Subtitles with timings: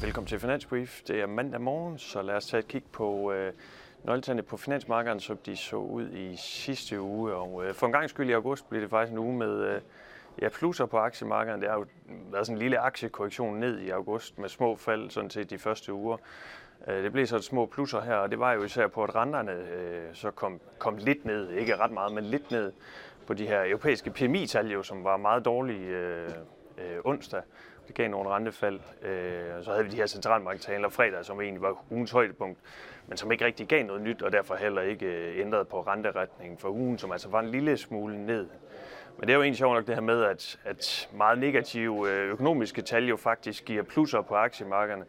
[0.00, 1.02] Velkommen til Finansbrief.
[1.02, 3.52] Det er mandag morgen, så lad os tage et kig på øh,
[4.04, 7.34] nøgletallene på finansmarkederne, som de så ud i sidste uge.
[7.34, 9.80] Og øh, for en gang skyld i august blev det faktisk en uge med øh,
[10.42, 11.62] ja, plusser på aktiemarkederne.
[11.62, 11.86] Det har jo
[12.32, 15.92] været sådan en lille aktiekorrektion ned i august med små fald sådan til de første
[15.92, 16.16] uger.
[16.88, 19.14] Øh, det blev så et små plusser her, og det var jo især på, at
[19.14, 21.50] renterne øh, så kom, kom lidt ned.
[21.50, 22.72] Ikke ret meget, men lidt ned
[23.26, 26.30] på de her europæiske PMI-tal, som var meget dårlige øh,
[26.78, 27.42] øh, onsdag.
[27.86, 28.80] Det gav nogle rentefald.
[29.02, 32.58] Øh, og så havde vi de her centralbanktaler fredag, som egentlig var ugens højdepunkt,
[33.06, 36.58] men som ikke rigtig gav noget nyt, og derfor heller ikke øh, ændrede på renteretningen
[36.58, 38.46] for ugen, som altså var en lille smule ned.
[39.18, 42.30] Men det er jo egentlig sjovt nok det her med, at, at meget negative øh,
[42.30, 45.04] økonomiske tal jo faktisk giver plusser på aktiemarkederne.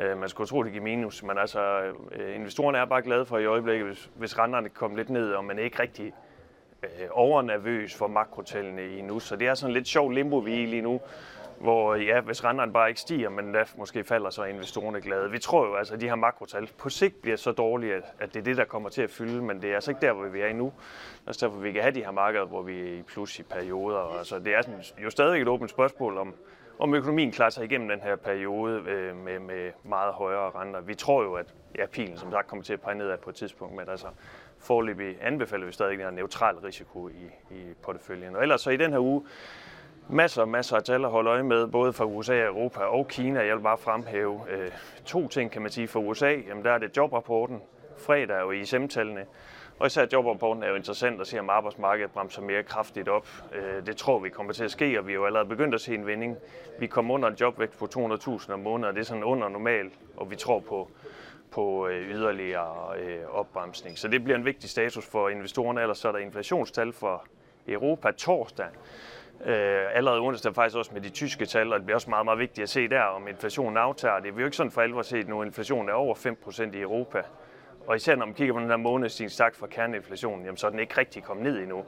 [0.00, 1.80] Øh, man skulle tro, det giver minus, men altså
[2.12, 5.44] øh, investorerne er bare glade for i øjeblikket, hvis, hvis renterne kommer lidt ned, og
[5.44, 6.12] man er ikke rigtig
[6.82, 9.20] øh, overnervøs for makrotallene i nu.
[9.20, 11.00] Så det er sådan lidt sjov limbo, vi er i lige nu,
[11.62, 15.30] hvor ja, hvis renterne bare ikke stiger, men der måske falder, så er investorerne glade.
[15.30, 18.34] Vi tror jo altså, at de her makrotal på sigt bliver så dårlige, at, at
[18.34, 20.28] det er det, der kommer til at fylde, men det er altså ikke der, hvor
[20.28, 20.64] vi er endnu.
[20.64, 23.38] Det er også derfor, vi kan have de her markeder, hvor vi er i plus
[23.38, 24.18] i perioder.
[24.18, 26.34] Altså, det er sådan, jo stadig et åbent spørgsmål om,
[26.78, 30.80] om økonomien klarer sig igennem den her periode øh, med, med meget højere renter.
[30.80, 33.36] Vi tror jo, at ja, pilen som sagt kommer til at pege nedad på et
[33.36, 34.06] tidspunkt, men altså
[34.58, 38.36] forløbig anbefaler vi stadig en neutral risiko i, i porteføljen.
[38.36, 39.22] Og ellers så i den her uge,
[40.08, 43.40] masser og masser af tal at holde øje med, både fra USA, Europa og Kina.
[43.40, 44.70] Jeg vil bare fremhæve øh,
[45.04, 45.88] to ting, kan man sige.
[45.88, 47.62] For USA, jamen der er det jobrapporten,
[47.98, 49.26] fredag og ISM-tallene.
[49.78, 53.28] Og især jobrapporten er jo interessant at se, om arbejdsmarkedet bremser mere kraftigt op.
[53.54, 55.80] Øh, det tror vi kommer til at ske, og vi er jo allerede begyndt at
[55.80, 56.36] se en vending.
[56.78, 59.90] Vi kommer under en jobvægt på 200.000 om måneden, og det er sådan under normal,
[60.16, 60.90] og vi tror på,
[61.50, 63.98] på øh, yderligere øh, opbremsning.
[63.98, 65.80] Så det bliver en vigtig status for investorerne.
[65.80, 67.24] Ellers så er der inflationstal for
[67.68, 68.66] Europa torsdag.
[69.46, 72.38] Øh, allerede onsdag faktisk også med de tyske tal, og det bliver også meget, meget
[72.38, 74.20] vigtigt at se der, om inflationen aftager.
[74.20, 77.22] Det er jo ikke sådan for alvor set nu, inflationen er over 5% i Europa.
[77.86, 80.78] Og især når man kigger på den her månedsstigningstakt fra kerneinflationen, jamen, så er den
[80.78, 81.84] ikke rigtig kommet ned endnu.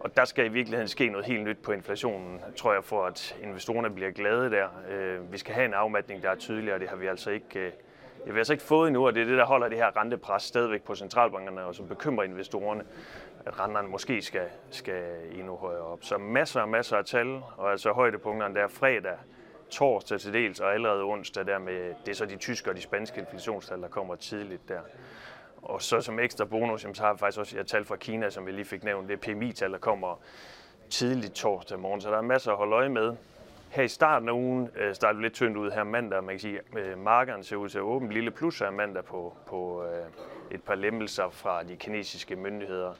[0.00, 3.36] Og der skal i virkeligheden ske noget helt nyt på inflationen, tror jeg, for at
[3.42, 4.68] investorerne bliver glade der.
[4.90, 7.60] Øh, vi skal have en afmatning, der er tydeligere, og det har vi altså ikke,
[7.60, 7.72] øh,
[8.22, 9.96] det har vi altså ikke fået endnu, og det er det, der holder det her
[9.96, 12.84] rentepres stadigvæk på centralbankerne, og som bekymrer investorerne,
[13.46, 15.02] at renterne måske skal, skal
[15.32, 15.98] endnu højere op.
[16.02, 19.16] Så masser og masser af tal, og altså højdepunkterne der fredag,
[19.70, 22.80] torsdag til dels, og allerede onsdag der med, det er så de tyske og de
[22.80, 24.80] spanske inflationstal, der kommer tidligt der.
[25.62, 28.30] Og så som ekstra bonus, jamen, så har vi faktisk også et tal fra Kina,
[28.30, 29.08] som vi lige fik nævnt.
[29.08, 30.20] Det er PMI-tal, der kommer
[30.90, 32.00] tidligt torsdag morgen.
[32.00, 33.16] Så der er masser at holde øje med.
[33.72, 36.24] Her i starten af ugen øh, starter det lidt tyndt ud her mandag.
[36.24, 38.12] Man kan sige, øh, markeren ser ud til at åbne.
[38.12, 40.06] Lille plus her mandag på, på øh,
[40.50, 42.94] et par lempelser fra de kinesiske myndigheder.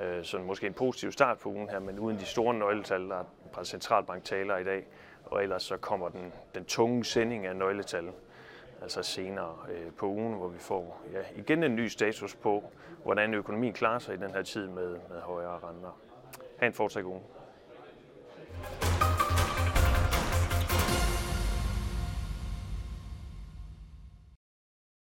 [0.00, 3.16] Øh, så måske en positiv start på ugen her, men uden de store nøgletal, der
[3.16, 4.86] er et par centralbanktaler i dag.
[5.24, 8.10] Og ellers så kommer den, den tunge sending af nøgletal
[8.82, 12.64] altså senere øh, på ugen, hvor vi får ja, igen en ny status på,
[13.04, 16.00] hvordan økonomien klarer sig i den her tid med, med højere renter.
[16.58, 17.20] Ha' en fortsat uge.